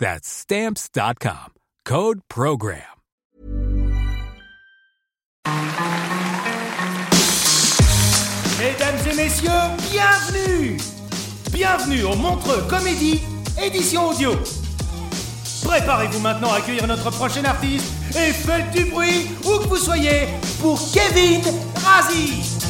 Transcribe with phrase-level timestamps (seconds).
[0.00, 1.52] That's stamps.com.
[1.84, 2.80] Code program.
[8.58, 9.50] Mesdames et messieurs,
[9.90, 10.78] bienvenue
[11.52, 13.20] Bienvenue au Montreux Comédie,
[13.62, 14.32] édition audio.
[15.64, 20.28] Préparez-vous maintenant à accueillir notre prochain artiste et faites du bruit où que vous soyez
[20.62, 21.42] pour Kevin
[21.84, 22.60] Razi.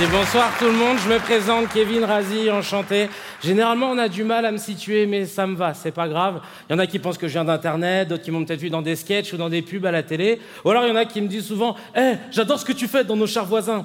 [0.00, 3.10] Et bonsoir tout le monde, je me présente Kevin Razi, enchanté.
[3.42, 6.40] Généralement, on a du mal à me situer, mais ça me va, c'est pas grave.
[6.68, 8.70] Il y en a qui pensent que je viens d'Internet, d'autres qui m'ont peut-être vu
[8.70, 10.38] dans des sketchs ou dans des pubs à la télé.
[10.64, 12.86] Ou alors, il y en a qui me disent souvent Eh, j'adore ce que tu
[12.86, 13.84] fais dans nos chers voisins.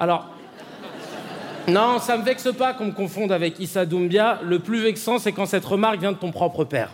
[0.00, 0.26] Alors,
[1.68, 4.40] non, ça me vexe pas qu'on me confonde avec Issa Doumbia.
[4.42, 6.90] Le plus vexant, c'est quand cette remarque vient de ton propre père.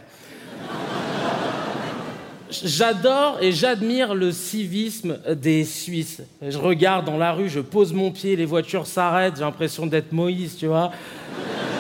[2.50, 6.22] J'adore et j'admire le civisme des Suisses.
[6.46, 10.12] Je regarde dans la rue, je pose mon pied, les voitures s'arrêtent, j'ai l'impression d'être
[10.12, 10.92] Moïse, tu vois.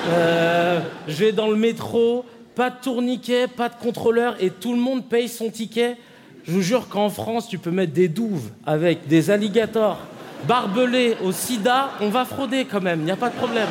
[0.08, 4.80] Euh, je vais dans le métro, pas de tourniquet, pas de contrôleur et tout le
[4.80, 5.96] monde paye son ticket.
[6.44, 9.98] Je vous jure qu'en France, tu peux mettre des douves avec des alligators
[10.46, 13.68] barbelés au sida, on va frauder quand même, il n'y a pas de problème.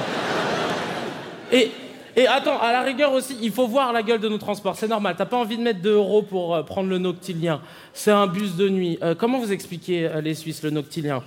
[1.51, 1.69] Et,
[2.15, 4.87] et attends, à la rigueur aussi, il faut voir la gueule de nos transports, c'est
[4.87, 5.13] normal.
[5.15, 7.61] T'as pas envie de mettre 2 euros pour euh, prendre le noctilien.
[7.93, 8.97] C'est un bus de nuit.
[9.03, 11.21] Euh, comment vous expliquez, les Suisses, le noctilien?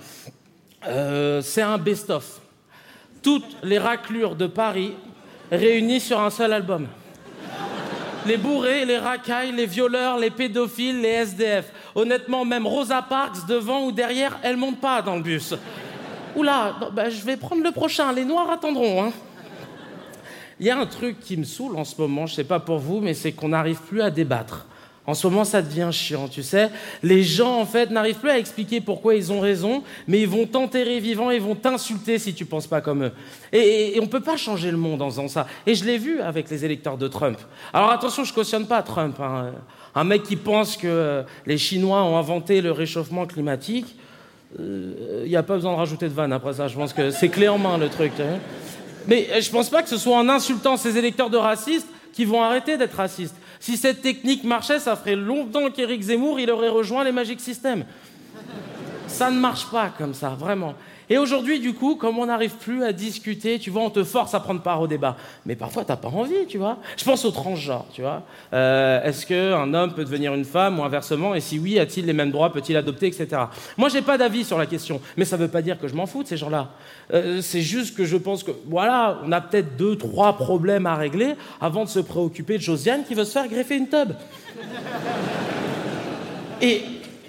[0.83, 2.41] C'est un best-of.
[3.21, 4.93] Toutes les raclures de Paris
[5.51, 6.87] réunies sur un seul album.
[8.25, 11.71] Les bourrés, les racailles, les violeurs, les pédophiles, les SDF.
[11.95, 15.53] Honnêtement, même Rosa Parks, devant ou derrière, elle monte pas dans le bus.
[16.35, 19.05] Oula, bah, je vais prendre le prochain, les noirs attendront.
[19.05, 19.11] Hein.
[20.59, 22.79] Il y a un truc qui me saoule en ce moment, je sais pas pour
[22.79, 24.65] vous, mais c'est qu'on n'arrive plus à débattre.
[25.07, 26.69] En ce moment, ça devient chiant, tu sais.
[27.01, 30.45] Les gens, en fait, n'arrivent plus à expliquer pourquoi ils ont raison, mais ils vont
[30.45, 33.11] t'enterrer vivant, ils vont t'insulter si tu penses pas comme eux.
[33.53, 35.47] Et, et, et on peut pas changer le monde en faisant ça.
[35.65, 37.37] Et je l'ai vu avec les électeurs de Trump.
[37.73, 39.17] Alors attention, je cautionne pas Trump.
[39.21, 39.53] hein.
[39.95, 43.95] Un mec qui pense que euh, les Chinois ont inventé le réchauffement climatique,
[44.59, 46.67] il n'y a pas besoin de rajouter de vanne après ça.
[46.67, 48.11] Je pense que c'est clé en main le truc.
[49.07, 52.27] Mais euh, je pense pas que ce soit en insultant ces électeurs de racistes qu'ils
[52.27, 53.35] vont arrêter d'être racistes.
[53.59, 57.85] Si cette technique marchait, ça ferait longtemps qu'Éric Zemmour il aurait rejoint les Magic Systems.
[59.07, 60.75] Ça ne marche pas comme ça, vraiment.
[61.09, 64.33] Et aujourd'hui, du coup, comme on n'arrive plus à discuter, tu vois, on te force
[64.33, 65.15] à prendre part au débat.
[65.45, 66.79] Mais parfois, t'as pas envie, tu vois.
[66.97, 68.23] Je pense au transgenre, tu vois.
[68.53, 71.33] Euh, Est-ce qu'un homme peut devenir une femme ou inversement?
[71.33, 72.51] Et si oui, a-t-il les mêmes droits?
[72.51, 73.43] Peut-il adopter, etc.
[73.77, 74.99] Moi, j'ai pas d'avis sur la question.
[75.15, 76.71] Mais ça veut pas dire que je m'en fous de ces gens-là.
[77.13, 80.95] Euh, C'est juste que je pense que, voilà, on a peut-être deux, trois problèmes à
[80.95, 84.11] régler avant de se préoccuper de Josiane qui veut se faire greffer une tub.
[86.61, 86.81] Et,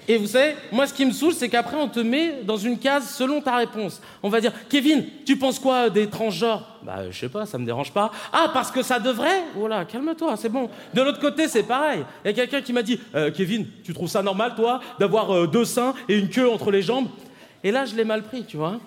[0.09, 2.79] et vous savez, moi, ce qui me saoule, c'est qu'après, on te met dans une
[2.79, 4.01] case selon ta réponse.
[4.23, 6.79] On va dire, Kevin, tu penses quoi des transgenres?
[6.83, 8.11] Bah, je sais pas, ça me dérange pas.
[8.33, 9.43] Ah, parce que ça devrait?
[9.55, 10.71] Voilà, calme-toi, c'est bon.
[10.95, 12.05] De l'autre côté, c'est pareil.
[12.25, 15.31] Il y a quelqu'un qui m'a dit, Euh, Kevin, tu trouves ça normal, toi, d'avoir
[15.35, 17.09] euh, deux seins et une queue entre les jambes?
[17.63, 18.79] Et là, je l'ai mal pris, tu vois.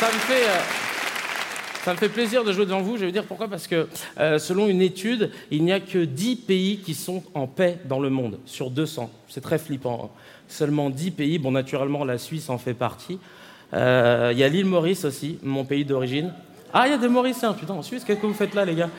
[0.00, 0.44] Ça me fait.
[0.48, 0.77] euh,
[1.88, 2.96] ça me fait plaisir de jouer devant vous.
[2.96, 3.48] Je vais vous dire pourquoi.
[3.48, 3.88] Parce que
[4.20, 7.98] euh, selon une étude, il n'y a que 10 pays qui sont en paix dans
[7.98, 9.10] le monde sur 200.
[9.26, 9.98] C'est très flippant.
[10.04, 10.18] hein.
[10.48, 11.38] Seulement 10 pays.
[11.38, 13.18] Bon, naturellement, la Suisse en fait partie.
[13.72, 16.34] Euh, Il y a l'île Maurice aussi, mon pays d'origine.
[16.74, 18.74] Ah, il y a des Mauriciens, putain, en Suisse, qu'est-ce que vous faites là, les
[18.74, 18.90] gars?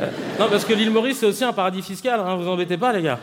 [0.00, 0.08] Euh,
[0.40, 3.02] Non, parce que l'île Maurice, c'est aussi un paradis fiscal, hein, vous embêtez pas, les
[3.02, 3.20] gars.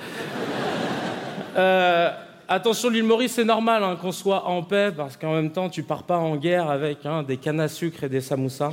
[2.48, 5.84] Attention, l'île Maurice, c'est normal hein, qu'on soit en paix, parce qu'en même temps, tu
[5.84, 8.72] pars pas en guerre avec hein, des cannes à sucre et des samoussas.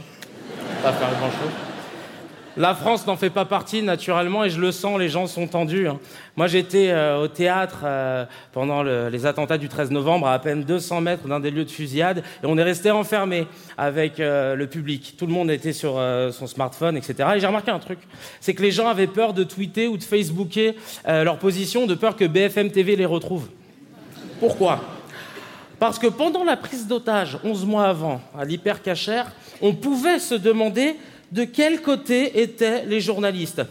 [2.59, 5.89] La France n'en fait pas partie naturellement et je le sens, les gens sont tendus.
[5.89, 5.99] hein.
[6.37, 10.39] Moi j'étais euh, au théâtre euh, pendant le- les attentats du 13 novembre à à
[10.39, 13.47] peine 200 mètres d'un des lieux de fusillade et on est resté enfermé
[13.77, 15.17] avec euh, le public.
[15.19, 16.01] Tout le monde était sur
[16.33, 17.29] son smartphone, etc.
[17.37, 17.99] Et j'ai remarqué un truc,
[18.41, 20.73] c'est que les gens avaient peur de tweeter ou de facebooker
[21.07, 23.49] leur position, de peur que BFM TV les retrouve.
[24.41, 24.81] Pourquoi?
[25.79, 29.31] Parce que pendant la prise d'otage, 11 mois avant, à l'hypercachère,
[29.61, 30.97] on pouvait se demander
[31.33, 33.63] de quel côté étaient les journalistes.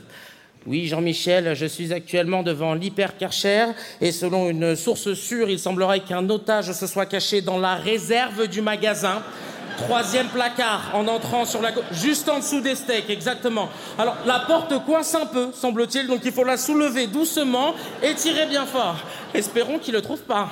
[0.68, 3.70] Oui, Jean-Michel, je suis actuellement devant l'hypercachère
[4.02, 8.48] et selon une source sûre, il semblerait qu'un otage se soit caché dans la réserve
[8.48, 9.22] du magasin.
[9.78, 13.70] Troisième placard en entrant sur la juste en dessous des steaks, exactement.
[14.00, 18.48] Alors la porte coince un peu, semble-t-il, donc il faut la soulever doucement et tirer
[18.48, 18.98] bien fort.
[19.34, 20.50] Espérons qu'il ne le trouve pas.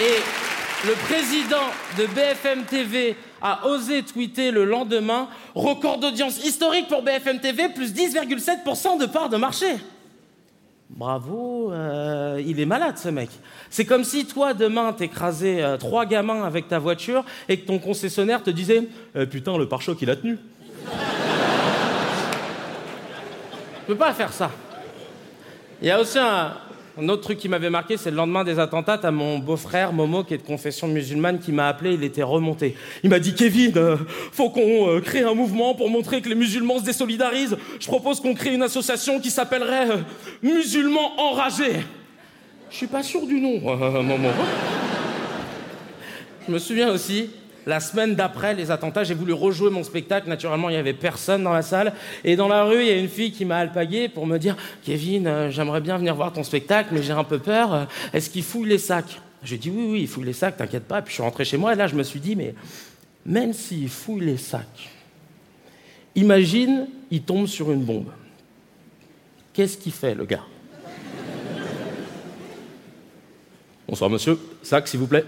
[0.00, 7.02] Et le président de BFM TV a osé tweeter le lendemain record d'audience historique pour
[7.02, 9.76] BFM TV, plus 10,7% de part de marché.
[10.90, 13.30] Bravo, euh, il est malade ce mec.
[13.70, 17.78] C'est comme si toi demain t'écrasais euh, trois gamins avec ta voiture et que ton
[17.78, 20.38] concessionnaire te disait Eh, putain le pare-choc il a tenu.
[23.80, 24.50] Je peux pas faire ça.
[25.80, 26.52] Il y a aussi un,
[26.98, 30.24] un autre truc qui m'avait marqué, c'est le lendemain des attentats, t'as mon beau-frère Momo,
[30.24, 32.74] qui est de confession musulmane, qui m'a appelé, il était remonté.
[33.02, 33.96] Il m'a dit Kevin, euh,
[34.32, 37.58] faut qu'on euh, crée un mouvement pour montrer que les musulmans se désolidarisent.
[37.78, 39.96] Je propose qu'on crée une association qui s'appellerait euh,
[40.42, 41.80] Musulmans enragés.
[42.70, 44.28] Je suis pas sûr du nom, euh, Momo.
[46.46, 47.30] Je me souviens aussi,
[47.66, 50.28] la semaine d'après les attentats, j'ai voulu rejouer mon spectacle.
[50.28, 51.92] Naturellement, il n'y avait personne dans la salle.
[52.22, 54.56] Et dans la rue, il y a une fille qui m'a alpagué pour me dire
[54.84, 57.74] Kevin, euh, j'aimerais bien venir voir ton spectacle, mais j'ai un peu peur.
[57.74, 59.20] Euh, Est-ce qu'il fouille les sacs?
[59.42, 61.02] J'ai dit Oui, oui, il fouille les sacs, t'inquiète pas.
[61.02, 62.54] Puis je suis rentré chez moi et là, je me suis dit Mais
[63.24, 64.88] même s'il fouille les sacs,
[66.14, 68.12] imagine, il tombe sur une bombe.
[69.52, 70.44] Qu'est-ce qu'il fait, le gars?
[73.88, 74.38] Bonsoir, monsieur.
[74.62, 75.24] Sac, s'il vous plaît.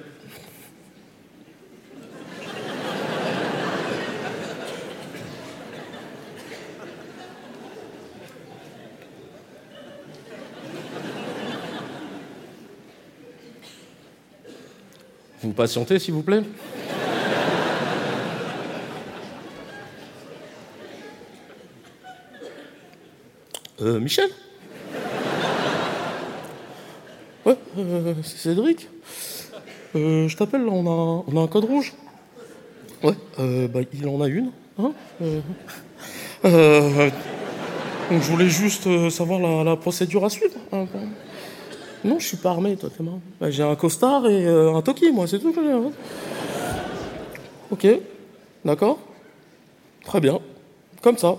[15.58, 16.42] Vous patientez, s'il vous plaît
[23.80, 24.30] Euh, Michel
[27.44, 28.88] Ouais, euh, c'est Cédric.
[29.96, 31.92] Euh, je t'appelle, on a, on a un code rouge.
[33.02, 34.52] Ouais, bah, il en a une.
[34.78, 34.92] Hein
[36.44, 40.54] donc je voulais juste savoir la, la procédure à suivre.
[42.04, 43.20] Non, je suis pas armé, toi, t'es marrant.
[43.40, 45.72] Bah, j'ai un costard et euh, un toki, moi, c'est tout que j'ai.
[45.72, 45.90] hein.
[47.70, 47.86] Ok,
[48.64, 48.98] d'accord.
[50.04, 50.38] Très bien.
[51.02, 51.34] Comme ça.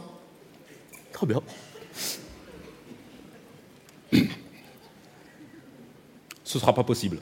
[1.13, 1.41] Très bien.
[6.43, 7.19] Ce sera pas possible.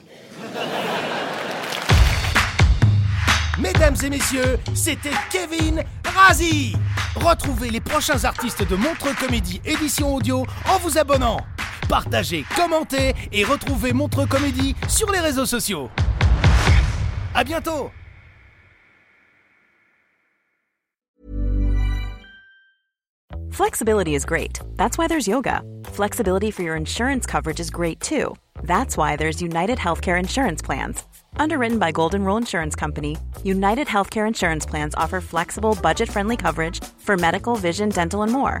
[3.58, 6.74] Mesdames et messieurs, c'était Kevin Razi.
[7.16, 11.38] Retrouvez les prochains artistes de Montreux Comédie édition audio en vous abonnant.
[11.88, 15.90] Partagez, commentez et retrouvez Montreux Comédie sur les réseaux sociaux.
[17.34, 17.90] À bientôt.
[23.50, 24.60] Flexibility is great.
[24.76, 25.62] That's why there's yoga.
[25.86, 28.36] Flexibility for your insurance coverage is great too.
[28.62, 31.02] That's why there's United Healthcare Insurance Plans.
[31.38, 36.82] Underwritten by Golden Rule Insurance Company, United Healthcare Insurance Plans offer flexible, budget friendly coverage
[36.98, 38.60] for medical, vision, dental, and more.